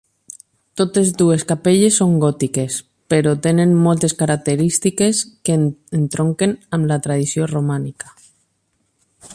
[0.79, 2.77] Totes dues capelles són gòtiques,
[3.15, 5.59] però tenen moltes característiques que
[6.01, 8.15] entronquen amb la tradició romànica.